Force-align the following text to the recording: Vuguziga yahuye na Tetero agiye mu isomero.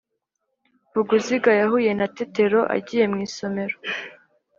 Vuguziga 0.93 1.51
yahuye 1.61 1.91
na 1.99 2.07
Tetero 2.17 2.59
agiye 2.75 3.05
mu 3.11 3.17
isomero. 3.27 3.75